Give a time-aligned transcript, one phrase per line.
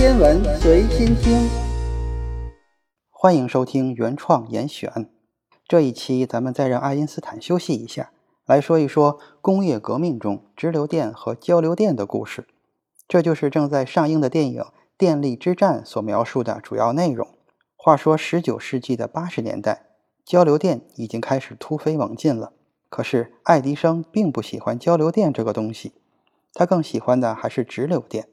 [0.00, 1.46] 天文随心听，
[3.10, 5.10] 欢迎收听原创严选。
[5.68, 8.10] 这一期咱们再让爱因斯坦休息一下，
[8.46, 12.48] 来说一说工业革命中直流电和交流电的故事。
[13.06, 14.62] 这就是正在上映的电影
[14.96, 17.28] 《电力之战》所描述的主要内容。
[17.76, 19.82] 话说，十九世纪的八十年代，
[20.24, 22.54] 交流电已经开始突飞猛进了。
[22.88, 25.92] 可是，爱迪生并不喜欢交流电这个东西，
[26.54, 28.28] 他更喜欢的还是直流电。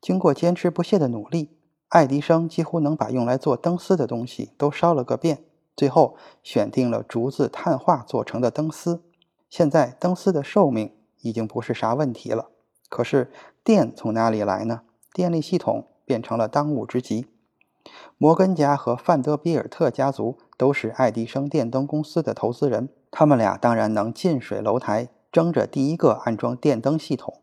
[0.00, 1.50] 经过坚持不懈的努力，
[1.88, 5.44] 爱迪生几乎能把用来做灯丝的东西都烧了个遍。
[5.76, 9.02] 最后选定了竹子碳化做成的灯丝。
[9.48, 12.50] 现在灯丝的寿命已经不是啥问题了。
[12.88, 13.30] 可是
[13.64, 14.82] 电从哪里来呢？
[15.12, 17.26] 电力系统变成了当务之急。
[18.18, 27.40] 摩根家和范德比尔特家族都是爱迪生电灯公司的投资人，他们俩当然能近水楼台，争着第一个安装电灯系统。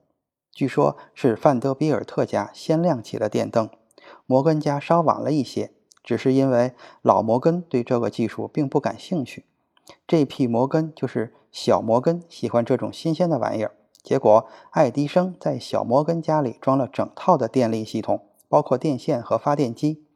[0.58, 3.70] 据说，是范德比尔特家先亮起了电灯，
[4.26, 5.72] 摩根家稍晚了一些，
[6.04, 6.74] 只是因为
[7.04, 9.46] 老摩根对这个技术并不感兴趣。
[10.08, 13.76] 这批摩根就是小摩根喜欢这种新鲜的玩意儿。
[14.02, 20.08] 结果，爱迪生在小摩根家里装了整套的电力系统，包括电线和发电机。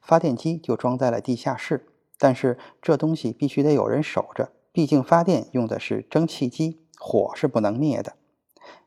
[0.00, 8.12] 发电机就装在了地下室，但是这东西必须得有人守着，毕竟发电用的是蒸汽机，火是不能灭的。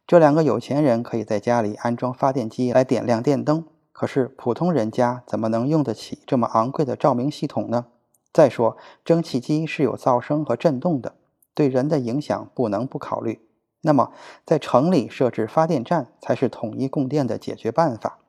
[0.06, 7.86] 这两个有钱人可以在家里安装发电机来点亮电灯，可是普通人家怎么能用得起这么昂贵的照明系统呢？
[8.34, 11.16] 再说，蒸汽机是有噪声和震动的，
[11.54, 13.40] 对人的影响不能不考虑。
[13.82, 14.12] 那么，
[14.46, 18.20] 在城里设置发电站才是统一供电的解决办法。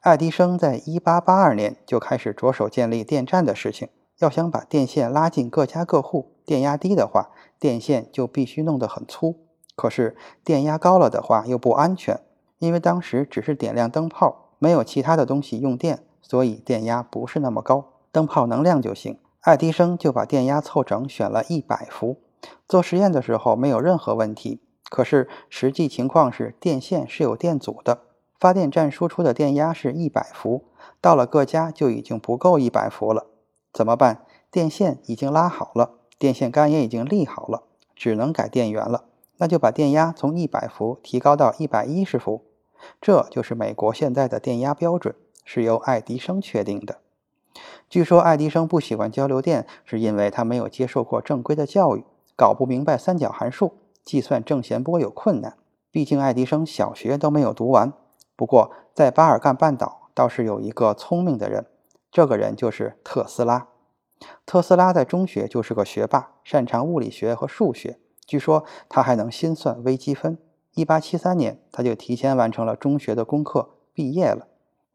[0.00, 3.88] 爱迪生在1882年就开始着手建立电站的事情。
[4.18, 9.36] 要想把电线拉进各家各户，电压低的话，电线就必须弄得很粗。
[9.78, 12.20] 可是电压高了的话又不安全，
[12.58, 19.20] 因为当时只是点亮灯泡，没有其他的东西用电，所以电压不是那么高，灯泡能亮就行。
[19.42, 22.16] 爱迪生就把电压凑整，选了一百伏。
[22.66, 24.60] 做实验的时候没有任何问题。
[24.90, 28.00] 可是实际情况是，电线是有电阻的，
[28.40, 30.64] 发电站输出的电压是一百伏，
[31.00, 33.26] 到了各家就已经不够一百伏了。
[33.72, 34.24] 怎么办？
[34.50, 37.62] 电线已经拉好了，电线杆也已经立好了，
[37.94, 39.04] 只能改电源了。
[39.38, 42.44] 那就把电压从一百伏提高到一百一十伏，
[43.00, 46.98] 这就是美国现在的电压标准，是由爱迪生确定的。
[47.88, 52.04] 据说爱迪生不喜欢交流电，是因为他没有接受过正规的教育，
[52.36, 53.72] 搞不明白三角函数，
[54.04, 55.56] 计算正弦波有困难。
[55.90, 57.92] 毕竟爱迪生小学都没有读完。
[58.36, 61.66] 不过在巴尔干半岛倒是有一个聪明的人，
[62.12, 63.68] 这个人就是特斯拉。
[64.44, 67.98] 特斯拉在中学就是个学霸，擅长物理学和数学。
[68.28, 70.36] 据说他还能心算微积分。
[70.74, 74.46] 一八七三年，他就提前完成了中学的功课，毕业了。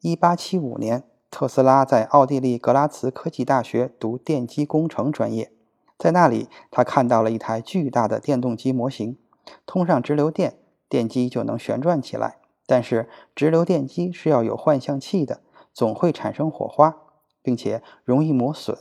[0.02, 5.52] 一八七五年，特斯拉在奥地利格拉茨科技大学读电机工程专业，
[5.98, 9.18] 在那里，他看到了一台巨大的电动机模型，
[9.66, 12.38] 通上直流电，电机就能旋转起来。
[12.68, 15.42] 但是，直流电机是要有换向器的，
[15.74, 16.96] 总会产生火花，
[17.42, 18.78] 并且容易磨损，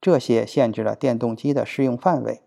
[0.00, 2.40] 这些限制了电动机的适用范围。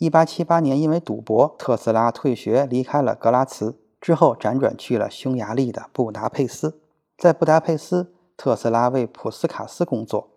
[0.00, 6.80] 一八七八年，因为赌博，特斯拉退学，离开了格拉茨，之后辗转去了匈牙利的布达佩斯。
[7.18, 10.30] 在布达佩斯，特斯拉为普斯卡斯工作。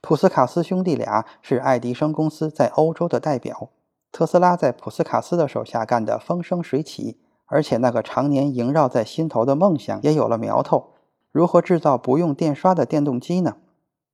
[0.00, 3.68] 普斯卡斯兄弟俩是爱迪生公司在欧洲的代表。
[4.10, 10.94] 特斯拉在普斯卡斯的手下干得风生水起，而且那个常年萦绕在心头的梦想也有了苗头：
[11.30, 13.58] 如何制造不用电刷的电动机呢？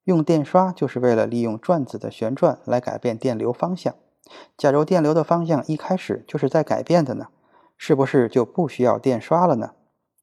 [0.03, 3.95] 用电刷就是为了利用转子的旋转来改变电流方向。
[4.57, 7.27] 假如电流的方向一开始就是在改变的呢，
[7.77, 9.71] 是不是就不需要电刷了呢？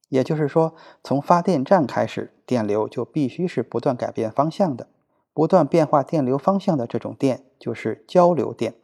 [0.09, 4.87] 也就是说，从发电站开始，电流就必须是不断改变方向的，
[5.33, 8.75] 不断变化电流方向的这种电就是交流电。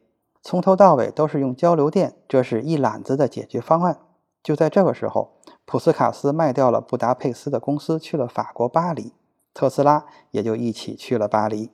[0.42, 4.00] 从头到尾都是用交流电，这是一揽子的解决方案。
[4.42, 9.14] 就在这个时候，普斯卡斯卖掉了布达佩斯的公司，去了法国巴黎，
[9.54, 11.70] 特斯拉也就一起去了巴黎。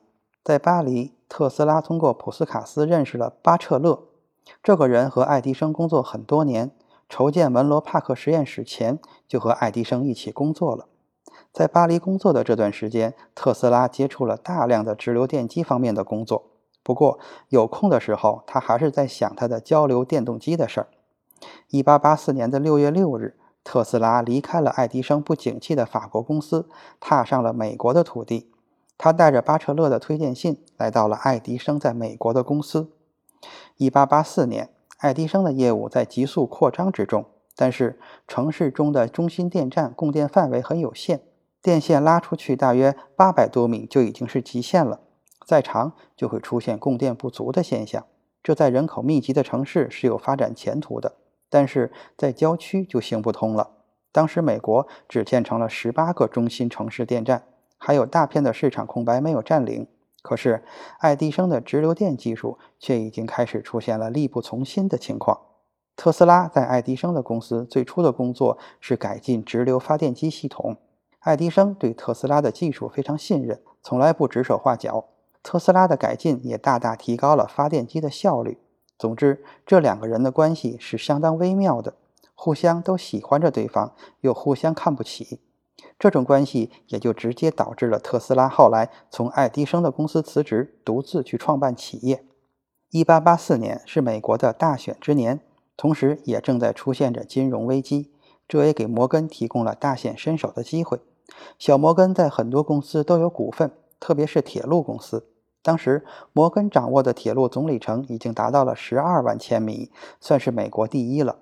[0.48, 4.04] 在巴黎，特斯拉通过普斯卡斯认识了巴彻勒。
[4.62, 6.70] 这个人和爱迪生工作很多年，
[7.06, 10.86] 筹建门罗帕克实验室前就和爱迪生一起工作了。
[11.52, 16.44] 在巴黎工作的这段时间，特斯拉接触了大量的直流电机方面的工作。
[16.82, 17.18] 不过
[17.50, 20.88] 有空的时候，他还是在想他的交流电动机的事儿。
[21.72, 26.66] 1884年的6月6日，特斯拉离开了爱迪生不景气的法国公司，
[26.98, 28.50] 踏上了美国的土地。
[28.98, 32.90] 他带着巴彻勒的推荐信来到了爱迪生在美国的公司。
[33.78, 37.24] 1884年，爱迪生的业务在急速扩张之中，
[37.54, 41.20] 但是城市中的中心电站供电范围很有限，
[41.62, 45.00] 电线拉出去大约八百多米就已经是极限了，
[45.46, 48.04] 再长就会出现供电不足的现象。
[48.42, 51.14] 这在人口密集的城市是有发展前途的，
[51.48, 53.70] 但是在郊区就行不通了。
[54.10, 57.44] 当时美国只建成了十八个中心城市电站，
[57.78, 59.86] 还有大片的市场空白没有占领。
[60.20, 60.62] 可是
[60.98, 65.40] 爱迪生的直流电技术却已经开始出现了力不从心的情况。
[65.96, 70.76] 特斯拉在爱迪生的公司最初的工作是改进直流发电机系统。
[71.20, 75.06] 爱迪生对特斯拉的技术非常信任，从来不指手画脚。
[75.42, 78.58] 特斯拉的改进也大大提高了发电机的效率。
[78.98, 81.94] 总之，这两个人的关系是相当微妙的，
[82.34, 85.40] 互相都喜欢着对方，又互相看不起。
[85.98, 92.24] 这种关系也就直接导致了特斯拉后来从爱迪生的公司辞职，独自去创办企业。
[92.90, 95.40] 一八八四年是美国的大选之年。
[95.76, 98.10] 同时，也正在出现着金融危机，
[98.48, 100.98] 这也给摩根提供了大显身手的机会。
[101.56, 103.70] 小摩根在很多公司都有股份，
[104.00, 105.28] 特别是铁路公司。
[105.62, 111.36] 当时，摩根掌握的铁路总里程已经达到了十二万千米，算是美国第一了。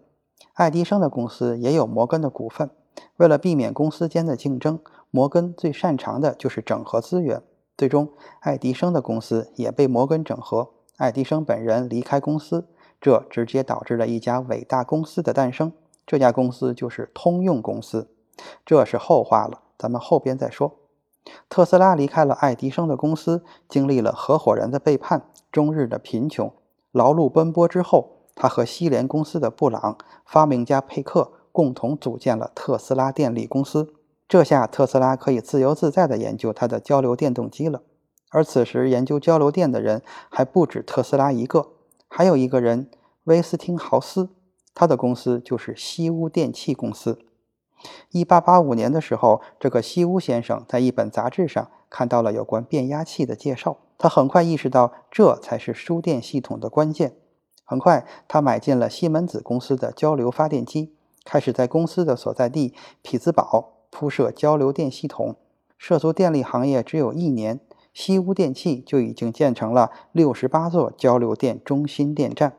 [0.52, 2.68] 爱迪生的公司也有摩根的股份。
[3.16, 4.78] 为了避免公司间的竞争，
[5.10, 7.42] 摩根最擅长的就是整合资源。
[7.76, 8.08] 最终，
[8.40, 12.66] 爱迪生的公司也被摩根整合，爱迪生本人离开公司。
[12.98, 15.72] 这直接导致了一家伟大公司的诞生，
[16.06, 18.08] 这家公司就是通用公司。
[18.64, 20.76] 这是后话了，咱们后边再说。
[21.48, 26.52] 特斯拉离开了爱迪生的公司，经历了合伙人的背叛、终日的贫穷、
[26.92, 33.94] 劳碌奔波之后，他和西联公司的布朗、发明家佩克共同组建了特斯拉电力公司。
[34.28, 37.80] 这下特斯拉可以自由自在地研究他的交流电动机了。
[38.28, 41.70] 而此时研究交流电的人还不止特斯拉一个。
[42.08, 42.90] 还有一个人，
[43.24, 44.28] 威斯汀豪斯，
[44.74, 47.18] 他的公司就是西屋电器公司。
[48.10, 57.16] 一八八五年的时候，这个西屋先生在一本杂志上看到了有关变压器的介绍，他很快意识到这才是输电系统的关键。
[57.64, 60.95] 很快，他买进了西门子公司的交流发电机，
[61.26, 65.36] 开始在公司的所在地匹兹堡铺设交流电系统。
[65.76, 67.60] 涉足电力行业只有一年。
[67.92, 72.58] 西屋电器就已经建成了六十八座交流电中心电站。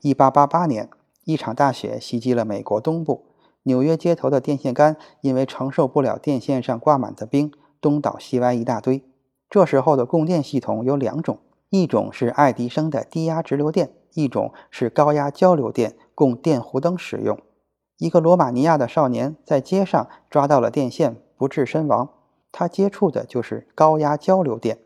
[0.00, 0.88] 一八八八年，
[1.24, 3.26] 一场大雪袭击了美国东部，
[3.64, 7.52] 纽约街头的电线杆因为承受不了电线上挂满的冰，
[7.82, 9.04] 东倒西歪一大堆。
[9.50, 17.38] 这时候的供电系统有两种，一种是爱迪生的低压直流电，一种是高压交流电，供电弧灯使用。
[17.98, 22.08] 一个罗马尼亚的少年在街上抓到了电线，不治身亡。
[22.50, 24.78] 他接触的就是高压交流电，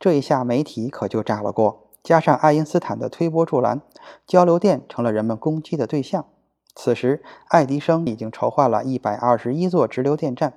[0.00, 1.88] 这一下媒体可就炸了锅。
[2.02, 3.80] 加上爱因斯坦的推波助澜，
[4.26, 6.26] 交流电成了人们攻击的对象。
[6.74, 10.54] 此时，爱迪生已经筹划了一百二十一座直流电站，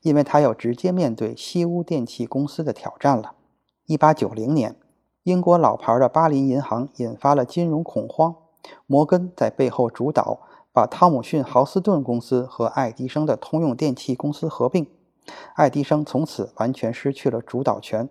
[0.00, 3.34] 因为他要直接面对西屋电器公司的挑战了。
[3.86, 4.76] 一八九零年，
[5.22, 8.34] 英国老牌的巴林银行引发了金融恐慌，
[8.86, 10.40] 摩根在背后主导，
[10.72, 14.86] 把汤姆逊豪斯顿公司和爱迪生的通用电气公司合并。
[15.54, 18.08] 爱迪生从此完全失去了主导权，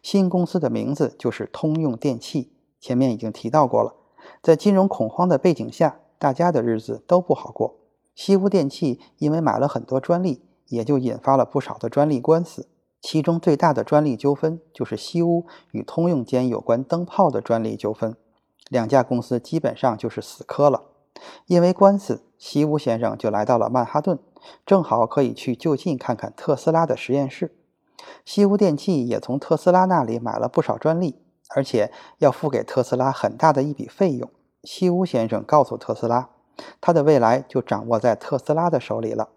[0.00, 2.52] 新公司的名字就是通用电气。
[2.80, 3.94] 前面已经提到过了，
[4.40, 7.76] 在金融恐慌的背景下，大家的日子都不好过。
[8.14, 12.68] 西屋电器因为买了很多专利，也就引发了不少的专利官司。
[13.00, 18.16] 其中最大的专利纠纷就是西屋与通用间有关灯泡的专利纠纷，
[18.70, 20.84] 两家公司基本上就是死磕了。
[21.46, 24.18] 因为官司，西屋先生就来到了曼哈顿。
[24.66, 27.56] 正好可以去就近看看特斯拉的实验室。
[28.24, 31.18] 西屋电器也从特斯拉那里买了不少专利，
[31.54, 34.30] 而且要付给特斯拉很大的一笔费用。
[34.62, 36.28] 西屋先生告诉特斯拉，
[36.80, 39.30] 他的未来就掌握在特斯拉的手里了。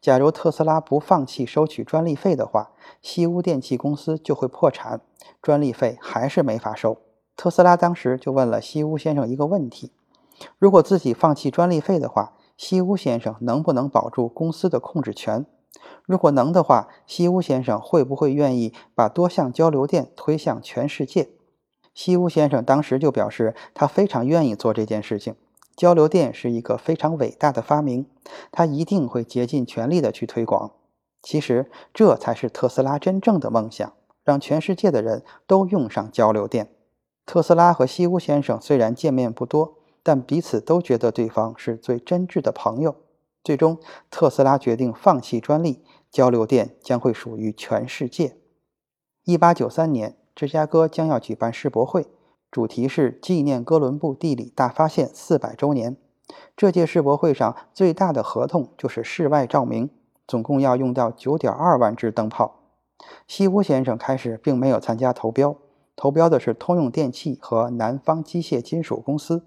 [0.00, 2.70] 假如特斯拉不放弃收取专利费的话，
[3.02, 5.02] 西屋电器公司就会破产，
[5.42, 6.96] 专利费还是没法收。
[7.36, 9.92] 特斯拉当时就问了西屋先生一个问题：
[10.58, 15.44] 如果自己放弃专利费的话，西屋先生能不能保住公司的控制权？
[16.06, 21.28] 如果能的话，西屋先生会不会愿意把多项交流电推向全世界？
[21.92, 25.34] 西屋先生当时就表示，他非常愿意做这件事情。
[25.76, 28.06] 交流电是一个非常伟大的发明，
[28.50, 30.72] 他一定会竭尽全力的去推广。
[31.20, 33.92] 其实，这才是特斯拉真正的梦想，
[34.24, 36.70] 让全世界的人都用上交流电。
[37.26, 39.75] 特斯拉和西屋先生虽然见面不多。
[40.06, 42.94] 但彼此都觉得对方是最真挚的朋友。
[43.42, 45.82] 最终，特斯拉决定放弃专利，
[46.12, 48.36] 交流电将会属于全世界。
[49.24, 52.06] 一八九三年，芝加哥将要举办世博会，
[52.52, 55.96] 主题是纪念哥伦布地理大发现四百周年。
[56.56, 59.90] 这届世博会上最大的合同就是室外照明，
[60.28, 62.60] 总共要用到九点二万只灯泡。
[63.26, 65.56] 西屋先生开始并没有参加投标，
[65.96, 69.42] 投标的是通用电气和南方机械金属公司。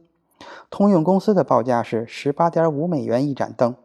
[0.69, 3.75] 通用公司的报价是十八点五美元一盏灯，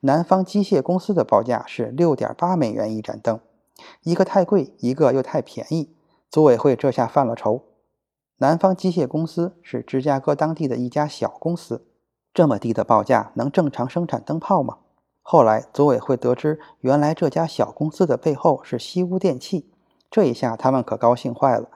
[0.00, 3.40] 南方机械公司的报价是六点八美元一盏灯，
[4.02, 5.94] 一个太贵，一个又太便宜。
[6.30, 7.62] 组委会这下犯了愁。
[8.38, 11.86] 南方机械公司是芝加哥当地的一家小公司，
[12.34, 14.78] 这么低的报价能正常生产灯泡吗？
[15.22, 19.70] 后来组委会得知，原来这家小公司的背后是西屋电器，
[20.10, 21.68] 这一下他们可高兴坏了。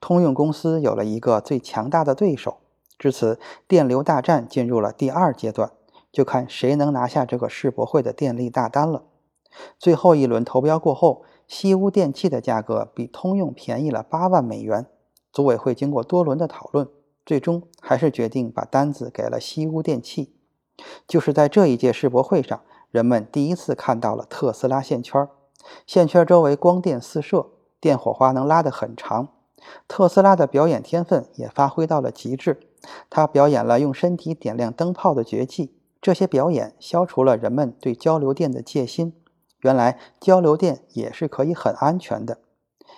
[0.00, 2.56] 通用公司有了一个最强大的对手。
[2.98, 3.38] 至此，
[3.68, 5.70] 电流大战进入了第二阶段，
[6.10, 9.04] 就看谁能拿下这个世博会的电力大单了。
[9.78, 14.86] 最后一轮投标过后，西屋电器的价格比通用便宜了八万美元。
[15.32, 16.88] 组委会经过多轮的讨论，
[17.24, 20.34] 最终还是决定把单子给了西屋电器。
[21.06, 25.28] 就是在这一届世博会上，人们第一次看到了特斯拉线圈。
[25.86, 27.50] 线圈周围光电四射，
[27.80, 29.28] 电火花能拉得很长。
[29.88, 32.60] 特斯拉的表演天分也发挥到了极致。
[33.10, 39.12] 他表演了用身体点亮灯泡的绝技，这些表演消除了人们对交流电的戒心。
[39.60, 42.38] 原来交流电也是可以很安全的。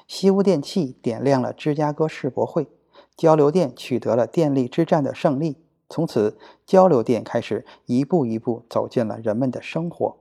[0.06, 2.68] 西屋电器点亮了芝加哥世博会，
[3.16, 5.56] 交流电取得了电力之战的胜利。
[5.88, 10.18] 从此，交流电开始一步一步走进了人们的生活。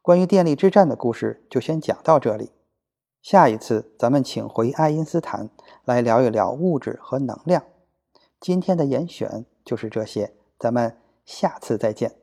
[0.00, 2.50] 关于电力之战的故事就先讲到这里。
[3.22, 5.48] 下一次咱们请回爱因斯坦
[5.84, 7.62] 来聊一聊物质和能量。
[8.40, 12.21] 今天的严选就是这些，咱们下次再见。